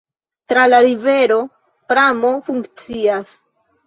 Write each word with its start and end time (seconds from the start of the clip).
Tra 0.51 0.61
la 0.69 0.77
rivero 0.85 1.37
pramo 1.93 2.31
funkcias. 2.47 3.35